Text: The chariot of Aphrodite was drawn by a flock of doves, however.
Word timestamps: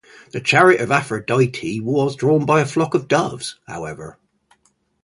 The 0.31 0.41
chariot 0.41 0.81
of 0.81 0.89
Aphrodite 0.91 1.79
was 1.79 2.15
drawn 2.15 2.43
by 2.43 2.61
a 2.61 2.65
flock 2.65 2.95
of 2.95 3.07
doves, 3.07 3.59
however. 3.67 4.17